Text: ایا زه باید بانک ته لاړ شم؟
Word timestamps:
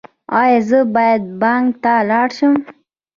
ایا 0.41 0.59
زه 0.69 0.79
باید 0.95 1.23
بانک 1.41 1.69
ته 1.83 1.93
لاړ 2.09 2.29
شم؟ 2.37 2.53